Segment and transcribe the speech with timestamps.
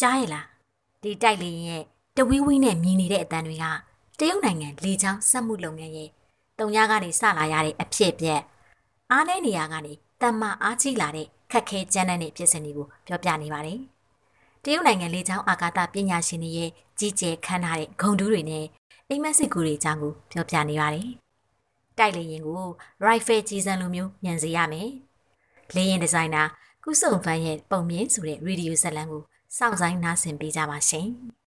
[0.00, 0.46] ကြားရလား
[1.02, 1.82] ဒီတိုက်လေရင်ရဲ့
[2.16, 3.64] တဝီးဝီးနဲ့မြင်နေတဲ့အတန်တွေက
[4.18, 6.08] တရုတ်နိုင်ငံလေချောင်းစက်မှုလုပ်ငန်းရဲ့
[6.58, 8.40] တုံညာကနေစလာရတဲ့အဖြစ်ပြက်
[9.10, 9.92] အားနည်းနေရကနေ
[10.22, 13.78] တမ္မာအားကြီးလာတဲ့ခက်ခဲကြမ်းတဲ့ဖြစ်စဉ်တွေကိုပြောပြနေပါတယ်။
[14.64, 18.66] တရုတ်နိုင်ငံလေချောင်းအာကာသပညာရှင်တွေရဲ့ကြီးကျယ်ခမ်းနားတဲ့ဂုံတူးတွေနဲ့
[19.08, 21.08] အိမ်မက်စစ်ကူတွေအကြောင်းကိုပြောပြနေပါတယ်။
[21.98, 22.60] တိုက်လေရင်ကို
[23.06, 24.88] rifle ကြီးစံလိုမျိုးညံစေရမယ်။
[25.74, 26.42] လေရင်ဒီဇိုင်နာ
[26.84, 29.22] ကုစုံဖန်ရဲ့ပုံမြင်ဆိုတဲ့ရေဒီယိုဇက်လန်ကို
[29.58, 31.08] စောင့်ဆိုင်နားဆင်ပေးကြပါရှင်။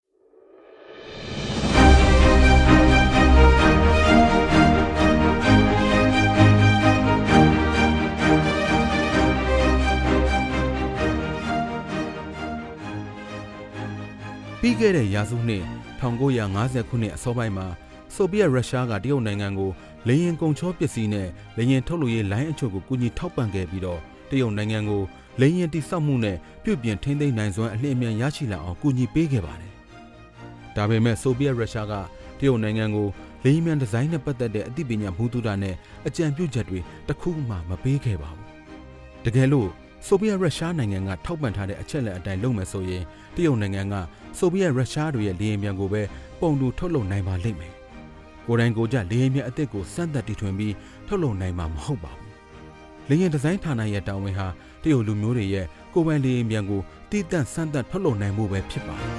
[14.66, 15.64] ပြီးခဲ့တဲ့ရာစုနှစ်
[16.02, 17.68] 1950ခုနှစ်အစောပိုင်းမှာ
[18.16, 19.72] ဆိုဗီယက်ရုရှားကတရုတ်နိုင်ငံကို
[20.08, 24.00] လေယာဉ်ကုန်ချောပစ္စည်းနဲ့လေယာဉ်ထုတ်လုပ်ရေးလိုင်းအချို့ကိုကူညီထောက်ပံ့ခဲ့ပြီးတော့
[24.30, 25.04] တရုတ်နိုင်ငံကို
[25.42, 29.72] လေယာဉ်တိစောက်မှုနဲ့ပြုပြင်ထိန်းသိမ်းနိုင်စွမ်းအလင်းအမြန်ရရှိလာအောင်ကူညီပေးခဲ့ပါတယ်။
[30.76, 31.94] ဒါပေမဲ့ဆိုဗီယက်ရုရှားက
[32.40, 33.08] တရုတ်နိုင်ငံကို
[33.44, 35.76] လေယာဉ်မြန်ဒီဇိုင်းနဲ့ပတ်သက်တဲ့အသိပညာမူတူတာနဲ့
[36.08, 38.48] အကြံပြုချက်တွေတခုမှမပေးခဲ့ပါဘူး။
[39.26, 39.70] တကယ်လို့
[40.06, 43.04] ဆိုဗီယက်ရုရှားနိုင်ငံကထောက်ပံ့ထားတဲ့အချက်လက်အတိုင်းလုပ်မယ်ဆိုရင်
[43.36, 43.96] တရုတ်နိုင်ငံက
[44.38, 46.02] ဆိုဗီယက်ရုရှားတွေရဲ့လေယာဉ်မြန်ကိုပဲ
[46.40, 47.74] ပုံတူထုတ်လုပ်နိုင်ပါလိမ့်မယ်။
[48.48, 50.74] ကိုယ်တိုင်ကိုကြလေယာဉ်မြန်အစ်စ်ကိုစမ်းသပ်တီထွင်ပြီး
[51.08, 52.32] ထုတ်လုပ်နိုင်မှာမဟုတ်ပါဘူး။
[53.10, 54.48] လေယာဉ်ဒီဇိုင်းဌာနရဲ့တာဝန်ဟာ
[54.84, 56.82] တရုတ်လူမျိုးတွေရဲ့ကိုယ်ပိုင်လေယာဉ်မြန်ကို
[57.12, 59.12] တည်တံ့စမ်းသပ်ထုတ်လုပ်နိုင်မှုပဲဖြစ်ပါတယ်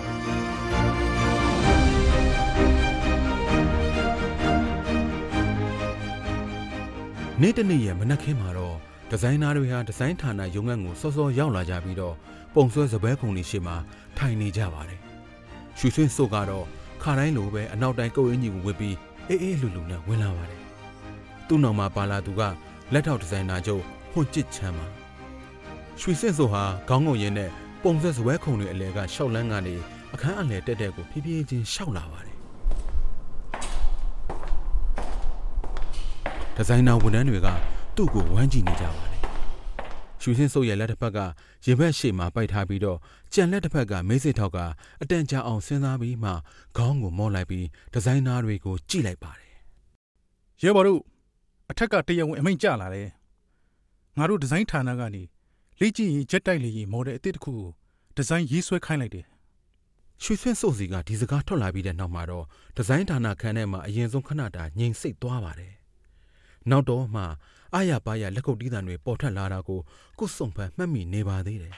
[7.40, 8.76] ။နေ့တနေ့ရဲ့မနက်ခင်းမှာတော့
[9.10, 12.14] ဒီဇိုင်နာတွေဟာဒီဇိုင်းဌာနရုံးခန်းကိုစောစောရောက်လာကြပြီးတော့
[12.54, 13.74] ပုံဆွဲစပွဲခုံလေးရှိမှ
[14.18, 15.00] ထိုင်နေကြပါတယ်။
[15.78, 16.66] ရွှေဆွင်းစုတ်ကတော့
[17.02, 18.96] ခါတိုင်းလိုပဲအနောက်တိုင်းကုတ်အင်းကြီးကိုဝစ်ပြီး
[19.28, 20.60] အေးအေးလူလူနဲ့ဝင်လာပါတယ်။
[21.46, 22.42] သူ့နောက်မှာပါလာသူက
[22.92, 25.03] လက်ထောက်ဒီဇိုင်နာချုပ်ဟွန်ကျစ်ချမ်းပါ
[26.00, 27.50] ရွှေစင့်စုဟာခေါင်းငုံရင်းနဲ့
[27.82, 29.74] ပုံဆက်စပွဲခုံတွေအလဲကရှောက်လန်းကနေ
[30.14, 32.36] အခန်းအလဲတက်တက်ကိုဖြည်းဖြည်းချင်းရှောက်လာပါတယ်
[36.56, 37.48] ဒီဇိုင်နာဝန်ထမ်းတွေက
[37.96, 39.22] သူ့ကိုဝမ်းကြည့်နေကြပါတယ်
[40.22, 41.18] ရွှေစင်းစုပ်ရဲ့လက်တစ်ဖက်က
[41.66, 42.98] ရေဘက်ရှေ့မှာပိုက်ထားပြီးတော့
[43.32, 44.58] ကြံလက်တစ်ဖက်ကမေးစစ်ထောက်က
[45.02, 46.30] အတန်ကြာအောင်စဉ်းစားပြီးမှ
[46.76, 49.52] ခေါင်းကိုမော့လိုက်ပြီးဒီဇိုင်နာတွေကိုကြည့်လိုက်ပါတယ်
[50.62, 51.00] ရဲဘော်တို့
[51.70, 53.08] အထက်ကတရားဝင်အမိန့်ကြလာတယ်
[54.18, 55.22] ငါတို့ဒီဇိုင်းဌာနကနေ
[55.80, 57.70] လေ့ကျင့်ရေးဂျက်တိုက်လေယာဉ်မော်ဒယ်အသစ်တစ်ခုကို
[58.16, 59.26] ဒီဇိုင်းရေးဆွဲခိုင်းလိုက်တယ်
[60.22, 62.44] ရွှေဆွင်းစိုးစီကဒီစကားထွက်လာပြီးတဲ့နောက်မှာတော့
[62.76, 65.74] ဒီဇိုင်းဌာနခန်းထဲမှာအရင်ဆုံးခဏတာငြိမ်စိတ်သွားပါတယ်
[66.70, 67.22] နောက်တော့မှ
[67.74, 69.80] အာရပါရလက်ကုပ်တီးတံတွေပေါ်ထွက်လာတာကို
[70.18, 71.74] ကုစုံဖန်မှတ်မိနေပါသေးတယ်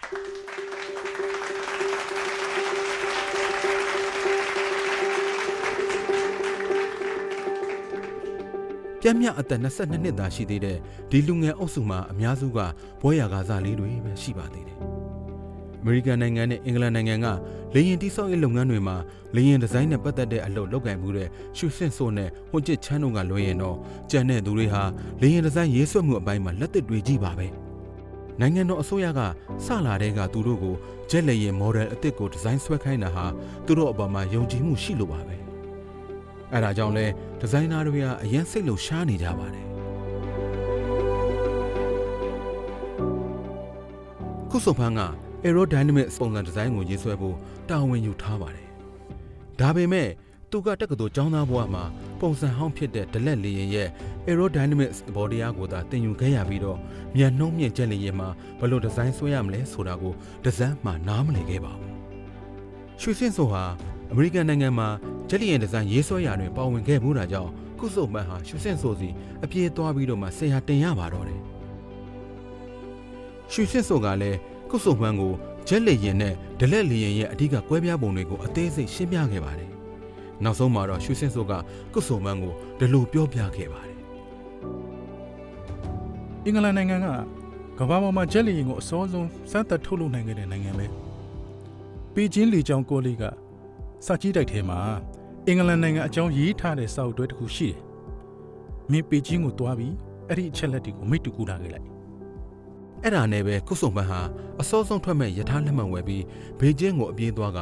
[9.00, 10.76] ပြင်းမြအသက်22နှစ်သာရှိသေးတဲ့
[11.10, 12.58] ဒီလူငယ်အုပ်စုမှာအများစုက
[13.00, 14.78] ဘွဲရကားစားလေးတွေပဲရှိပါသေးတယ်။
[15.80, 17.26] အမေရိကန်နိုင်ငံနဲ့အင်္ဂလန်နိုင်ငံက
[17.74, 18.96] လေယာဉ်တိစောက်ရေးလုပ်ငန်းတွေမှာ
[19.36, 23.76] လေယာဉ်ဒီဇိုင်းနဲ့ပတ်သက်တဲ့အလုပ်လုပ်ကိုင်မှုတဲ့ရှူဆင့်ဆိုနဲ့ဟွန်ချစ်ချမ်းတို့ကလွှဲရင်တော့
[24.10, 24.82] ကြံတဲ့သူတွေဟာ
[25.22, 27.48] လေယာဉ်ဒီဇိုင်းရေးဆွဲမှုအပိုင်းမှာလက်သစ်တွေကြီးပါပဲ။
[28.40, 29.20] နိုင်ငံတော်အစိုးရက
[29.66, 30.74] စလာတဲ့ကသူတို့ကို
[31.10, 33.26] ဂျက်လေယာဉ်မော်ဒယ်အသစ်ကိုဒီဇိုင်းဆွဲခိုင်းတာဟာ
[33.66, 35.36] သူတို့အပေါ်မှာယုံကြည်မှုရှိလို့ပါပဲ။
[36.54, 37.06] အဲဒါကြောင့်လဲ
[37.40, 39.66] ဒီဇိုင်နာတွေကအရင်စိတ်လှုပ်ရှားနေကြပါတယ်
[44.50, 45.00] ခုစုံဖန်းက
[45.46, 47.36] aerodynamic ပုံစံဒီဇိုင်းကိုရေးဆွဲဖို့
[47.68, 48.68] တာဝန်ယူထားပါတယ်
[49.60, 50.08] ဒါပေမဲ့
[50.50, 51.84] သူကတက္ကသိုလ်ကျောင်းသားဘဝမှာ
[52.20, 53.88] ပုံစံဟောင်းဖြစ်တဲ့ဒလက်လေရင်ရဲ့
[54.28, 56.78] aerodynamic ဘော်ဒီယာကိုသာသင်ယူခဲ့ရပြီးတော့
[57.16, 58.28] မြန်နှုံးမြင့်ချက်လေရင်မှာ
[58.58, 60.14] ဘယ်လိုဒီဇိုင်းဆွဲရမလဲဆိုတာကို
[60.44, 61.92] ဒီဇိုင်းမှာနားမလည်ခဲ့ပါဘူး
[63.00, 63.62] ရွှေစင်းဆိုဟာ
[64.10, 64.88] အမေရိကန်နိုင်ငံမှာ
[65.28, 69.08] ဂျက်လီယန်ဒီဇိုင်းရေးဆွဲရာတွင်ပါဝင်ခဲ့မှုတာကြောင့်ခုစုံမန်းဟာရှုစင့်ဆိုစီ
[69.44, 71.40] အပြေးသွားပြီးတော့မှဆရာတင်ရပါတော့တယ်
[73.52, 74.38] ရှုစင့်ဆိုကလည်း
[74.70, 75.32] ခုစုံမန်းကို
[75.68, 79.70] ဂျက်လီယန်နဲ့ဒလက်လီယန်ရဲ့အဓိကကွဲပြားပုံတွေကိုအသေးစိတ်ရှင်းပြခဲ့ပါတယ်
[80.44, 81.52] နောက်ဆုံးမှာတော့ရှုစင့်ဆိုက
[81.92, 83.98] ခုစုံမန်းကိုဒီလိုပြောပြခဲ့ပါတယ်
[86.44, 87.06] အင်္ဂလန်နိုင်ငံက
[87.78, 90.86] ကမ္ဘာပေါ်မှာဂျက်လီယန်ကိုအစောဆုံးစမ်းသပ်ထုတ်လုပ်နိုင်ခဲ့တဲ့နိုင်ငံပဲ
[92.14, 93.22] ပေကျင်းလေကြောင်းကောလိက
[94.06, 94.80] စာကြီးတိုက်ထဲမှာ
[95.48, 97.78] အင်္ဂလန်နိုင်ငံအကြောင်းရေးထားတဲ့စာအုပ်တွဲတစ်ခုရှိတယ်။
[98.90, 99.94] မင်းပေကျင်းကိုတွားပြီး
[100.28, 101.86] အဲ့ဒီအချက်လက်တွေကိုမိတ်တူကူလာခဲ့လိုက်။
[103.02, 104.20] အဲ့ဒါနဲ့ပဲကုစုံပန်းဟာ
[104.60, 106.24] အစောဆုံးထွက်မဲ့ယထာလက်မှတ်ဝယ်ပြီး
[106.60, 107.60] ဘေကျင်းကိုအပြေးသွားက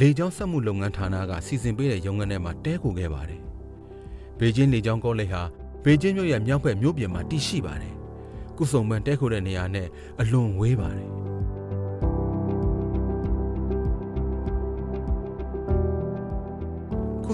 [0.00, 3.40] လေကြောင်းစက်မှုလုပ်ငန်းဌာနကစီစဉ်ပေးတဲ့ရုံးခန်းထဲမှာတဲခိုခဲ့ပါတယ်။
[4.38, 5.42] ဘေကျင်းလေကြောင်းကောလိပ်ဟာ
[5.84, 7.94] ဘေကျင်းမြို့ရဲ့မြောက်ဘက်မြို့ပြင်မှာတည်ရှိပါတယ်။
[8.58, 9.88] ကုစုံပန်းတဲခိုတဲ့နေရာနဲ့
[10.20, 11.10] အလွန်ဝေးပါတယ်။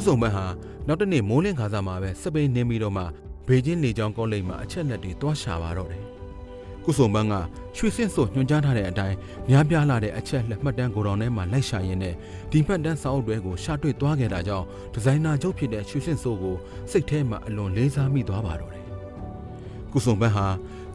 [0.02, 0.46] ခုစုံဘက်ဟာ
[0.88, 3.04] နောက်တနေ့မိုးလင်းခါစားမှာပဲစပိန်နင်းပြီးတော့မှ
[3.46, 6.04] ဘေကျင်းလေကြောင်းကောလိပ်မှာအချက်လက်တွေတွားရှာပါတော့တယ်။
[6.84, 7.34] ကုစုံပန်းက
[7.76, 9.16] ရွှေစင့်စို့ညွှန်ကြားထားတဲ့အတိုင်း
[9.48, 12.14] များပြားလာတဲ့အချက်လက်မှတ်တမ်းကိုတော်ထဲမှာလိုက်ရှာရင်းနဲ့
[12.50, 16.56] ဒီမှတ်တမ်းစာအုပ်တွေကိုရှာတွေ့သွားခဲ့တာကြောင့်ဒီဇိုင်နာချုပ်ဖြစ်တဲ့ရွှေစင့်စို့ကို
[16.90, 18.86] စိတ်ထဲမှာအလွန်လေးစားမိသွားပါတော့တယ်။
[19.92, 20.46] ကုစုံပန်းဟာ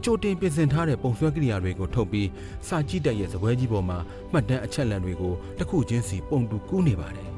[0.04, 2.28] ကြိုတင်ပြင်ဆင်ထားတဲ့ပုံဆွဲကိရိယာတွေကိုထုတ်ပြီး
[2.68, 3.98] စာကြည့်တဲ့ရဲ့စပွဲကြီးပေါ်မှာ
[4.32, 7.28] မှတ်တမ်းအချက်လက်တွေကိုတစ်ခုချင်းစီပုံတူကူးနေပါတယ်။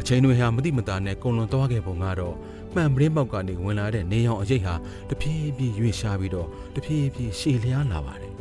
[0.00, 2.34] အချိန်တွေဟာမတိမတာနဲ့ကုံလွန်သွားခဲ့ပုံကတော့
[2.74, 4.74] မှန်ပရင်းပေါက်ကနေဝင်လာတဲ့နေရောင်အရိပ်ဟာ
[5.08, 8.34] တဖြည်းဖြည်းရွေ့ရှားပြီးတော့တဖြည်းဖြည်းရှည်လျားလာပါတယ်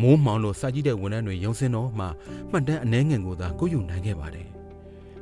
[0.00, 2.06] မိုးမောင်လို့စာကြည့်တဲ့ဝန်ထမ်းတွေရုံစင်းတော့မှ
[2.50, 4.48] မှတ်တမ်းအနှဲငယ်ကိုသာကိုယူနိုင်ခဲ့ပါတယ်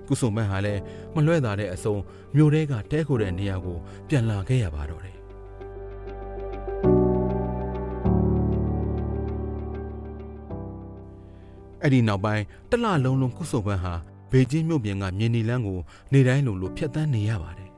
[0.09, 0.81] ကုစုံမန်းဟာလည်း
[1.15, 1.97] မလွဲတာတဲ့အစုံ
[2.35, 3.77] မြို့ထဲကတဲခိုတဲ့နေရာကို
[4.09, 5.22] ပြန်လာခဲ့ရပါတော့တယ်
[11.83, 13.95] အဲ့ဒီနောက်ပိုင်းတလလုံးလုံးကုစုံမန်းဟာ
[14.31, 15.79] ဘေကျင်းမြို့ပြင်ကမြင်းနီလန်းကို
[16.13, 17.71] နေတိုင်းလိုလိုဖျက်ဆီးနေရပါတယ်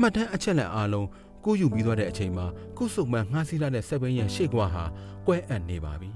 [0.00, 1.08] မှတ်တမ်းအချက်လက်အားလုံး
[1.44, 2.46] ကိုယူပြီးသွားတဲ့အချိန်မှာ
[2.76, 4.84] ကုစုမန်ငှားစီးလာတဲ့ဆက်ဘင်းရဲ့ရှေ့ကွာဟာ
[5.26, 6.10] ကွဲအပ်နေပါပြီ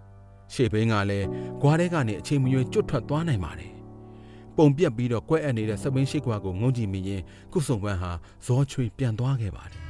[0.52, 1.26] ။ရှေ့ဘင်းကလည်း
[1.60, 3.72] ဂွားထဲကနေအချိန်မရွေးကျွတ်ထွက်သွားနိုင်ပါတယ်။
[4.56, 7.22] ပုံပြက်ပြီးတော့ကွဲအပ်နေတဲ့ဆက်ဘင်းရှေ့ကွာကိုငုံကြည့်မိရင်
[7.52, 8.12] ကုစုမန်ဟာ
[8.46, 9.81] ဇောချွေပြန်သွားခဲ့ပါတယ်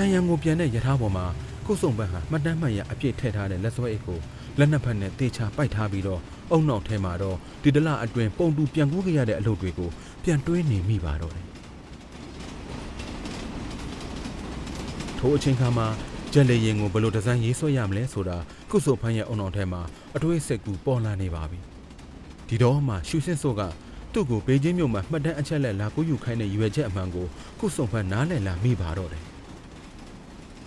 [0.00, 1.26] ရှမ်းရံကိုပြန်တဲ့ယထာပေါ်မှာ
[1.66, 4.18] ကုစုံဘက်ဟာမှတ်တမ်းမှတ်ရအပြည့်ထည့်ထားတဲ့လက်စွဲအိတ်ကို
[4.58, 6.20] လက်နှစ်ဖက်နဲ့တေချာပိုက်ထားပြီးတော့
[6.52, 9.90] အုံနောက်ထဲမှာတော့ဒီတလအတွင်ပုံတူပြန်ကူးခဲ့ရတဲ့အလုပ်တွေကို
[10.24, 11.46] ပြန်တွေးနေမိပါတော့တယ်
[15.18, 15.86] ထိုအချိန်ခါမှာ
[16.32, 18.36] ဂျက်လေရင်ကိုဘယ်လိုဒီဇိုင်းရေးဆွဲရမလဲဆိုတာ
[18.70, 19.82] ကုစုံဖန်းရဲ့အုံနောက်ထဲမှာ
[20.16, 21.58] အတွေးစိတ်ကူပေါ်လာနေပါပြီ
[22.48, 23.62] ဒီတော့မှရှူစင်းဆိုက
[24.12, 27.26] သူ့ကိုဘေကျင်းမြို့မှာမှတ်တမ်းအချက်လက်လာကူးယူခိုင်းတဲ့ရွယ်ချက်အမှန်ကို
[27.60, 29.29] ကုစုံဖန်းနားလည်လာမိပါတော့တယ်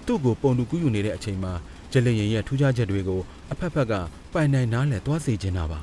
[0.07, 1.53] သူ့ကိုပုံတူကူးယူနေတဲ့အချိန်မှာ
[1.91, 3.21] ဂျလင်ရင်ရဲ့ထူးခြားချက်တွေကို
[3.51, 3.93] အဖက်ဖက်က
[4.33, 5.79] ပိုင်နိုင်နားလည်သွားစေချင်တာပါ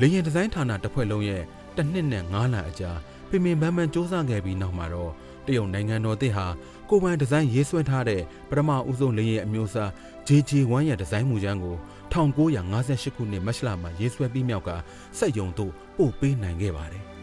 [0.00, 1.42] လေရင်ဒီဇိုင်းဌာနတစ်ဖွဲ့လုံးရဲ့
[1.76, 2.90] တစ်နှစ်နဲ့9လအကြာ
[3.30, 5.12] ပင်ပင်ပန်းပန်းစူးစမ်းခဲ့ပြီးနောက်မှာတော့
[5.46, 6.46] တရုတ်နိုင်ငံတော်သစ်ဟာ
[6.88, 9.90] ကိုပိုင်ဒီဇိုင်းရေးဆွဲထားတဲ့ပထမဦးဆုံးလေရင်အမျိုးအစား
[10.28, 11.76] JJ1 ရဲ့ဒီဇိုင်းမူချမ်းကို
[12.12, 14.70] 1958ခုနှစ်မတ်လမှာရေးဆွဲပြီးမြောက်က
[15.18, 17.17] စက်ယုံတို့ပို့ပေးနိုင်ခဲ့ပါတယ်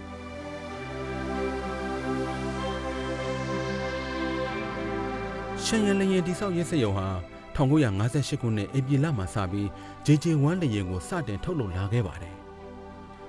[5.69, 7.07] ရှန်ရန်လျင်တိဆောက်ရေးစက်ရုံဟာ
[7.56, 9.67] 1958ခုနှစ်ဧပြီလမှာစပြီး
[10.06, 12.35] JJ1 လျင်ကိုစတင်ထုတ်လုပ်လာခဲ့ပါတယ်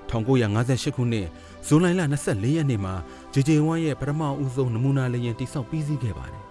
[0.09, 1.27] 1958ခုနှစ်
[1.67, 2.93] ဇွန်လလ24ရက်နေ့မှာ
[3.33, 6.43] JJ1 ရဲ့ပထမဦးဆုံးနမူနာလျင်တိဆောက်ပြီးစီးခဲ့ပါတယ်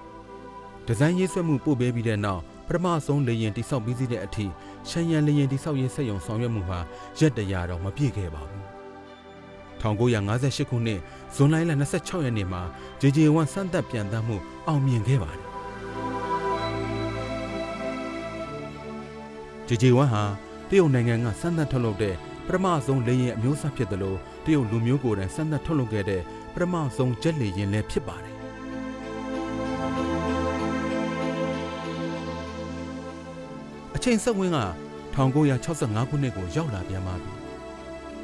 [0.86, 4.46] ဒီဇိုင်းရေးဆွဲမှုပို့ပေးပြီးတဲ့နောက်ပထမဆုံးလေရင်တိဆောက်ပြီးစီးတဲ့အထိ
[4.88, 6.78] ရှန်ရန်လေရင်တိဆောက်ရေးစက်ရုံဆောင်ရွက်မှုဟာ
[7.18, 8.64] ရက်တရာတော့မပြည့်ခဲ့ပါဘူး
[9.80, 11.00] 1958ခုနှစ်
[11.34, 11.54] ဇွန်လ
[11.90, 12.62] 26ရက်နေ့မှာ
[13.00, 14.36] JJ1 စမ်းသပ်ပြန်တမ်းမှု
[14.66, 15.55] အောင်မြင်ခဲ့ပါတယ်
[19.68, 20.22] JJ1 ဟာ
[20.70, 22.14] တရုတ်နိုင်ငံကစမ်းသပ်ထုတ်လုပ်တဲ့
[22.46, 26.22] ပထမဆုံးလေယာဉ်အမျိုးအစားဖြစ်တယ်လို့တရုတ်လူမျိုးကိုယ်တိုင်စမ်းသပ်ထုတ်လုပ်ခဲ့တဲ့
[26.54, 28.36] ပထမဆုံးဂျက်လေယာဉ်လည်းဖြစ်ပါတယ်
[33.96, 34.58] အချိန်ဆက်ဝင်က
[35.16, 37.32] 1965ခုနှစ်ကိုရောက်လာပြန်ပါပြီ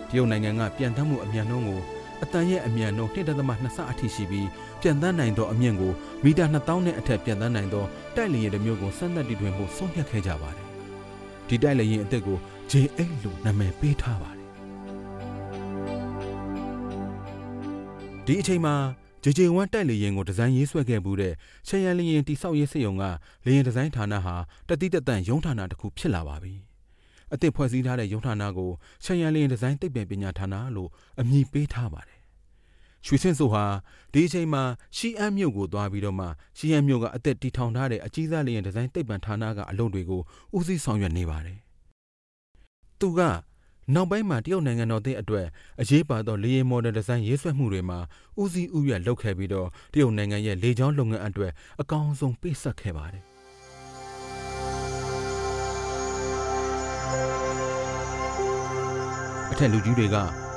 [0.08, 1.80] တရုတ်နိုင်ငံကပြန်တမ်းမှုအမြန်နှုန်းကို
[2.22, 4.48] အတန်ရဲ့အမြန်နှုန်း1.2ဆအထိရှိပြီး
[4.80, 5.92] ပြန်တမ်းနိုင်သောအမြင့်ကို
[6.24, 7.84] မီတာ2000နဲ့အထက်ပြန်တမ်းနိုင်သော
[8.16, 10.71] တိုက်လေယာဉ်တစ်မျိုးကိုစမ်းသပ်တည်တွင်မှုဆုံးဖြတ်ခဲ့ကြပါတယ်
[11.48, 12.38] ဒီတိုက်လေရင်အစ်စ်ကို
[12.70, 14.42] J8 လို့နာမည်ပေးထားပါတယ်
[18.26, 18.74] ဒီအချိန်မှာ
[19.24, 21.34] JJ1 တိုက်လေရင်ကိုဒီဇိုင်းရေးဆွဲခဲ့မှုတဲ့
[21.68, 23.04] ရှရန်လေရင်တိဆောက်ရေးစက်ရုံက
[23.44, 24.34] လေရင်ဒီဇိုင်းဌာနဟာ
[24.68, 26.54] တတိတတန့်ရုံးဌာနတစ်ခုဖြစ်လာပါပြီ
[27.32, 28.70] အသစ်ဖွဲ့စည်းထားတဲ့ရုံးဌာနကို
[29.04, 32.11] ရှရန်လေရင်ဒီဇိုင်းသိပ္ပံပညာဌာနလို့အမည်ပေးထားပါတယ်
[33.06, 33.64] ရွှေစင်းဆိုဟာ
[34.12, 34.62] ဒီအချိန်မှာ
[34.96, 36.26] ရှီအမ်မြို့ကိုသွားပြီးတော့မှ
[36.58, 40.20] ရှီအမ်မြို့ကအသက်တီထောင်ထားတဲ့အကြီးစားလေရင်ဒီဇိုင်းသိပ္ပံဌာနကအလုပ်တွေကို
[40.56, 41.58] ဦးစီးဆောင်ရွက်နေပါတယ်။
[43.00, 43.20] သူက
[43.94, 45.46] နောက်ပိုင်းမှာတရုတ်နိုင်ငံတော်တဲ့အတွက်
[45.80, 47.98] အရေးပါသောလေယာဉ်မော်ဒယ်ဒီဇိုင်းရေးဆွဲမှုတွေမှာ
[48.40, 53.24] ဦးစီးဦးရွက်လုပ်ခဲ့ပြီးတော့တရုတ်နိုင်ငံရဲ့လေကြောင်းလုပ်ငန်းအတွက်အကောင်းဆုံးပေးဆက်ခဲ့ပါတယ်။
[59.52, 60.16] အထက်လူကြီးတွေက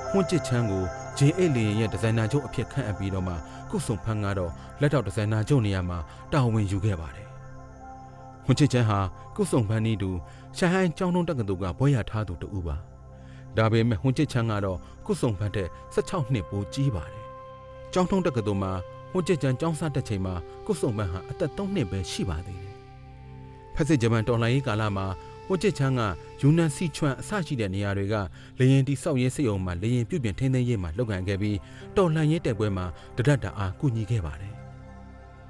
[0.09, 0.85] ဟွန်းချစ်ချန်းကို
[1.17, 3.33] J8 လေယာဉ်ရဲ့ဒီဇိုင်နာချုပ်အဖြစ်ခန့်အပ်ပြီးတော့မှ
[3.69, 5.97] ကုစုံဖန်းကတော့လက်ထောက်ဒီဇိုင်နာချုပ်နေရာမှာ
[6.31, 7.27] တာဝန်ယူခဲ့ပါတယ်။
[8.45, 8.99] ဟွန်ချစ်ချန်းဟာ
[9.35, 10.09] ကုစုံဖန်းနီးတူ
[10.57, 12.75] ရှဟိုင်းကျောင်းတုံးတက္ကသိုလ်ကဘွဲရထားသူတူပါ။
[13.57, 17.25] ဒါပေမဲ့ဟွန်ချစ်ချန်းကတော့ကုစုံဖန်းတဲ့16နှစ်ပိုကြီးပါတယ်။
[17.93, 18.73] ကျောင်းတုံးတက္ကသိုလ်မှာ
[19.11, 20.35] ဟွန်ချစ်ချန်းကျောင်းစားတက်ချိန်မှာ
[20.67, 22.75] ကုစုံဖန်းဟာအသက်3နှစ်ပဲရှိပါသေးတယ်။
[23.75, 25.05] ဖက်စစ်ဂျပန်တော်လှန်ရေးကာလမှာ
[25.47, 26.01] ဟဟိုချစ်ချန်းက
[26.41, 28.15] ယူနန်စီချွမ်အစရှိတဲ့နေရာတွေက
[28.59, 31.57] လေရင်တိဆောက်ရေးစိတ်အောင်မှာလေရင်ပြုတ်ပြင်ထိန်းသိမ်းရေးမှာလုပ်ကိုင်ခဲ့ပြီး
[31.95, 32.85] တော်လှန်ရေးတိုက်ပွဲမှာ
[33.17, 34.53] တဒတ်တာအားကူညီခဲ့ပါတယ်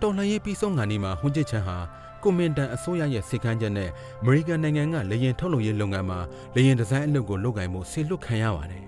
[0.02, 1.78] တော်လှန်ရေးပြီးဆုံးကနေ့မှာဟွန်ချစ်ချန်းဟာ
[2.24, 3.90] ကွန်မန်တန်အစိုးရရဲ့စစ်ကမ်းချက်နဲ့
[4.22, 6.20] အမေရိကန်နိုင်ငံကလေရင်ထုတ်လုပ်ရေးလုပ်ငန်းမှာ
[6.56, 8.84] လေရင်ဒီဇိုင်းအလုပ်ကိုလုပ်ကိုင်မှုဆေလွတ်ခံရပါတယ်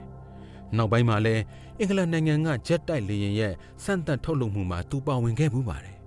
[0.77, 1.41] နောက်ပိုင်းမှာလည်း
[1.79, 5.97] အင်္ဂလန်နိုင်ငံကဂျက်တိုက်လေရင်ရဲ့စမ်းသပ်ထုတ်လုပ်မှုမှာသူပါဝင်ခဲ့မှုပါတယ်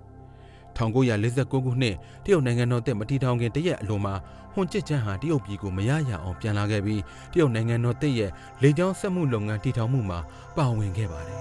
[0.77, 4.15] 1949ခုနှစ်တရုတ်နိုင်ငံတော်တက်မတီထောင်ခင်တရက်အလိုမှာ
[4.55, 7.03] ဟွန်ချစ်ချန်းဟာတရုတ်ပြည်ကိုမရရအောင်ပြန်လာခဲ့ပြီး
[7.33, 8.31] တရုတ်နိုင်ငံတော်တက်ရဲ့
[8.63, 10.19] လေကြောင်းဆက်မှုလုပ်ငန်းတည်ထောင်မှုမှာ
[10.57, 11.41] ပါဝင်ခဲ့ပါတယ်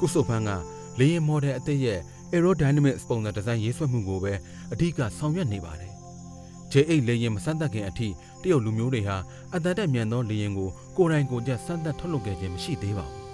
[0.00, 0.50] ကုစုဖန်းက
[0.98, 2.00] လေယာဉ်မော်ဒယ်အသစ်ရဲ့
[2.34, 4.32] aerodynamics ပုံစံဒီဇိုင်းရေးဆွဲမှုကိုပဲ
[4.72, 5.92] အဓိကဆောင်ရွက်နေပါတယ်။
[6.72, 8.08] J8 လေယာဉ်မစမ်းသပ်ခင်အထိ
[8.42, 9.16] တရုတ်လူမျိုးတွေဟာ
[9.54, 13.24] အတန်တက်မြန်သောလေယာဉ်ကိုကိုယ်တိုင်ကိုယ်ကျစမ်းသပ်ထုတ်လုပ်ခဲ့ခြင်းမရှိသေးပါဘူး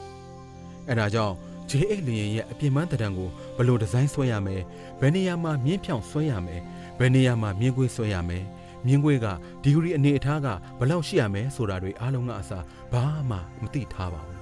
[0.88, 1.34] ။အဲဒါကြောင့်
[1.70, 4.62] J8 လေယာဉ်ရဲ့အပြင်ပန်းတံတန်ကိုဘယ်လိုဒီဇိုင်းဆွဲရမယ်
[5.00, 6.60] ဘယ်နေရာမှာမြင်းဖြောင်ဆွဲရမယ်
[6.98, 8.44] ဘယ်နေရာမှာမြင်းကွေးဆွဲရမယ်
[8.86, 9.26] မြင်းကွေးက
[9.62, 10.46] ဒီဂရီအနေအထားက
[10.78, 14.40] ဘယ်လောက်ရှိရမယ်ဆိုတာတွေအားလုံးကအစားဘာမှမသိထားပါဘူး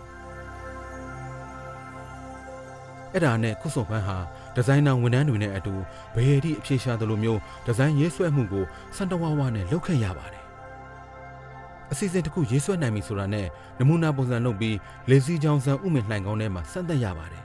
[3.12, 4.16] အဲ့ဒါနဲ့ခုစုံဖန်းဟာ
[4.54, 5.74] ဒီဇိုင်နာဝန်ထမ်းတွေနဲ့အတူ
[6.14, 8.64] ဘယ်အထိအဖြေရှာသလိုမျိုးဒီဇိုင်းရေးဆွဲမှုကို
[8.96, 10.41] စန်တဝါဝါနဲ့လုပ်ခဲ့ရပါတယ်
[11.92, 13.46] အစီအစဉ်တစ်ခုရေးဆွဲနိုင်ပြီဆိုတာနဲ့
[13.78, 14.76] နမူနာပုံစံလုပ်ပြီး
[15.10, 17.44] လေစီချောင်းဆန်ဥမင်လှိုင်ကောင်းထဲမှာစမ်းသပ်ရပါတယ်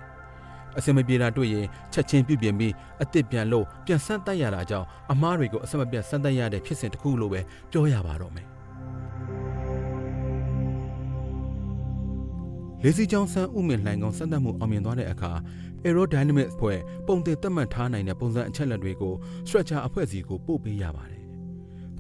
[0.78, 8.48] အစင်မပြေတာတွေ့ရင်ချက်ချင်းပြုပြင်ပြီးအစ်စ်ပြန်လို့ပြန်ဆန်းတက်ရတာကြောင့်အမားတွေကိုအစမပြတ်ဆန်းတက်ရတဲ့ဖြစ်စဉ်တစ်ခုလို့ပဲပြောရပါတော့မယ်
[12.84, 15.32] လေစီချောင်းဆန်းဥမင်လှိုင်ကောင်းစမ်းသပ်မှုအောင်မြင်သွားတဲ့အခါ
[15.86, 19.14] aerodynamics ဖွဲ့ပုံတင်သတ်မှတ်ထားနိုင်တဲ့ပုံစံအချက်လက်တွေကို
[19.48, 21.17] structure အဖွဲ့စီကိုပို့ပေးရပါတယ်။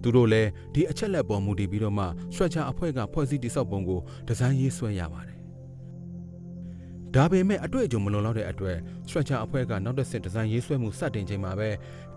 [0.01, 5.37] သူတို့လည်းဒီအချက်လက်ပေါ်မူတည်ပြီးတော့မှ structure အဖွဲ့ကဖွဲ့စည်းတည်ဆောက်ပုံကိုဒီဇိုင်းရေးဆွဲရပါတယ်။
[7.15, 8.77] ဒါပေမဲ့အတွေ့အကြုံမလုံလောက်တဲ့အတွက်
[9.07, 11.69] structure အဖွဲ့ကနောက်တစ်ဆင့်ဒီဇိုင်းရေးဆွဲမှုစတင်ချိန်မှာပဲ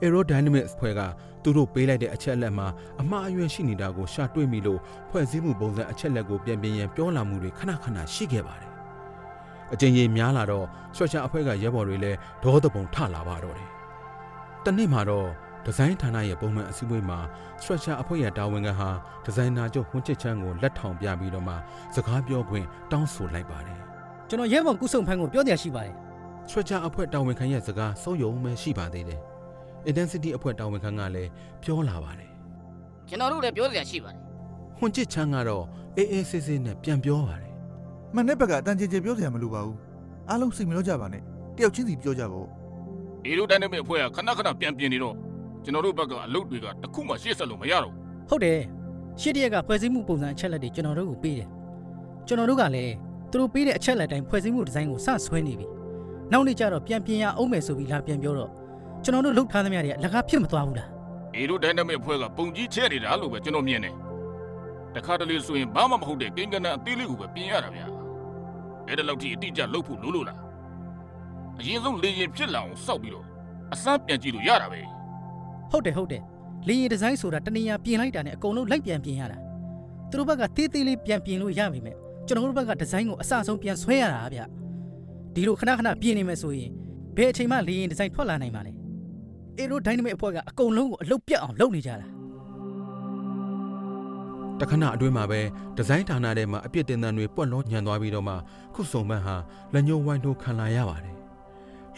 [0.02, 1.00] aerodynamics ဖွဲ့က
[1.42, 2.68] သူတို့ပေးလိုက်တဲ့အချက်လက်မှာ
[3.00, 8.70] အမှားအယွင်းရှိနေတာကိုရှာတွေ့မိလို့ဖွဲ့စည်းမှုပုံစံအချက်လက်ကိုပြန်ပြင်ရန်ပြောလာမှုတွေခဏခဏရှိခဲ့ပါတယ်
[9.72, 13.68] အကျဉ်းကြီးများလာတော့ဆွတ်ချအဖွဲ့ကရဲဘော်တွေလည်းဒေါသပုံထလာပါတော့တယ်။
[14.64, 15.28] တနေ့မှာတော့
[15.64, 17.18] ဒီဇိုင်းဌာနရဲ့ပုံမှန်အစည်းအဝေးမှာ
[17.60, 18.90] structure အဖွဲ့ရဲ့တာဝန်ခံဟာ
[19.24, 21.54] ဒီဇိုင်နာချုပ်ဟွန်းချစ်ချန်းကိုလက်ထောင်ပြပြီးတော့မှ
[21.94, 23.80] စကားပြောခွင့်တောင်းဆိုလိုက်ပါတယ်
[24.28, 25.94] ကျွန်တော်ရဲဘော်ကုစုံဖန်းကိုပြောတရားရှိပါတယ်။
[26.48, 29.20] structure အဖွဲ့တာဝန်ခံရဲ့စကားစိုးရုံပဲရှိပါသေးတယ်။
[29.90, 31.30] intensity အဖွဲ့တာဝန်ခံကလည်း
[31.62, 32.30] ပြောလာပါတယ်
[33.08, 34.20] ကျွန်တော်တို့လည်းပြောစရာရှိပါတယ်။
[34.78, 35.64] ဟွန်းချစ်ချန်းကတော့
[35.96, 37.52] အေးအေးဆေးဆေးနဲ့ပြန်ပြောပါတယ်
[38.14, 39.78] မှန်တဲ့ဘက်ကအတန်ကြေကြေပြောစရာမလိုပါဘူး
[40.28, 41.22] အားလုံးစိတ်မလို့ကြပါနဲ့
[41.56, 42.48] တယောက်ချင်းစီပြောကြပါဦး
[43.24, 45.16] အေရိုတိုင်းနဲ့အဖွဲ့ကခဏခဏပြန်ပြင်နေတော့
[45.64, 48.60] ကျွန်တော်တို့ဘက်ကအလုပ်တွေကတစ်ခုမှရှေ့ဆက်လို့မရတော့ဘူးဟုတ်တယ်
[49.20, 51.48] ရှစ်တရက်ကဖွဲ့စည်းမှုပုံစံအချက်လက်တွေကျွန်တော်တို့ကိုပေးတယ်
[52.26, 52.92] ကျွန်တော်တို့ကလည်း
[53.30, 55.66] သူတို့ပေးတဲ့အချက်လက်တိုင်းဖွဲ့စည်းမှုဒီဇိုင်းကိုစဆွဲနေပြီ
[56.32, 58.50] နောက်နေ့ကျတော့ပြန်ပြင်ရအောင်မယ်ဆိုပြီးလာပြန်ပြောတော့
[59.04, 60.88] ကျွန်တော်တို့လှုပ်ထားသမျှတွေကအလကားဖြစ်မသွားဘူးလား
[61.34, 63.94] အေရိုတိုင်းနဲ့အဖွဲ့ကပုံကြီးချဲ့နေတာလို့ပဲကျွန်တော်မြင်တယ်
[64.94, 67.86] တခါတလေဆိုရင်ဘာမှမဟုတ်တဲ့ကိန်းကနန်းအသေးလေးကိုပဲပြင်ရတာဗျာ
[68.86, 70.38] အဲ့ဒါလောက်ထိအတိအကျလုပ်ဖို့လိုလို့လား
[71.60, 73.26] အရင်ဆုံးလေရင်ဖြစ်လာအောင်စောက်ပြီးတော့
[73.72, 74.80] အစမ်းပြန်ကြည့်လို့ရတာပဲ
[75.70, 76.22] ဟုတ်တယ်ဟုတ်တယ်
[76.68, 79.38] လေယာဉ်ဒီဇိုင်းဆိုတာတနေရာပြင်လိုက်တာနဲ့အကုန်လုံးလိုက်ပြန်ပြင်ရတာ
[80.10, 81.96] သူတို့ဘက်ကတေးသေးလေးပြန်ပြင်လို့ရပြီမဲ့
[82.26, 84.40] ကျွန်တော်တို့ဘက်ကဒီဇိုင်းကိုအစအဆုံးပြန်ဆွဲရတာဗျ
[85.34, 86.70] ဒီလိုခဏခဏပြင်နေမယ်ဆိုရင်
[87.16, 88.72] ဘယ်အချိန်မှလေယာဉ်ဒီဇိုင်းထွက်လာနိုင်မှာလဲ
[89.58, 92.06] အေရိုဒိုင်နမစ်အဖွဲ့ကအကုန်လုံးကိုအလုတ်ပြတ်အောင်လုပ်နေကြတာ။
[94.60, 95.40] တခဏအတွင်းမှာပဲ
[95.76, 98.34] ဒီဇိုင်းဌာနထဲမှာအပြစ်တင်တန်တွေပွက်လုံးညံသွားပြီးတော့မှ
[98.74, 99.36] ခုစုံမန်းဟာ
[99.72, 101.16] လက်ညှိုးဝိုင်းထိုးခံလာရပါတယ်။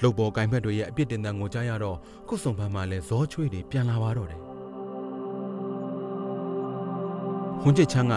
[0.03, 1.97] လုတ်ပေါ်ကင်ဘက်တွေရဲ့အပြစ်တင်တန်ကိုကြားရတော့
[2.29, 4.41] ခုစုံမန်းမှာလည်းဇောချွေးတွေပြန်လာပါတော့တယ်။
[7.61, 8.15] ဟွန်ချစ်ချန်းက